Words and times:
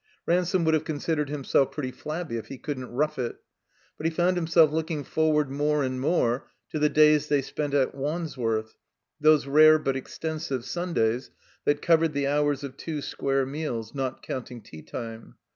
Ransome 0.25 0.65
would 0.65 0.73
have 0.73 0.83
considered 0.83 1.29
himself 1.29 1.71
"pretty 1.71 1.91
flabby" 1.91 2.37
if 2.37 2.47
he 2.47 2.57
couldn't 2.57 2.89
rough 2.91 3.19
it. 3.19 3.35
But 3.99 4.07
he 4.07 4.11
foimd 4.11 4.35
himsdf 4.35 4.71
looking 4.71 5.03
forward 5.03 5.51
more 5.51 5.83
and 5.83 6.01
more 6.01 6.47
to 6.71 6.79
the 6.79 6.89
days 6.89 7.27
they 7.27 7.43
spent 7.43 7.75
at 7.75 7.93
Wandsworth, 7.93 8.73
those 9.19 9.45
rare 9.45 9.77
but 9.77 9.95
extensive 9.95 10.63
Simdays 10.65 11.29
that 11.65 11.83
covered 11.83 12.13
the 12.13 12.25
hours 12.25 12.63
of 12.63 12.77
two 12.77 12.99
square 12.99 13.45
meals, 13.45 13.93
not 13.93 14.23
cotmting 14.25 14.63
tea 14.63 14.81
time. 14.81 15.35